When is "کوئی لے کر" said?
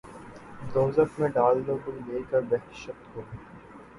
1.83-2.41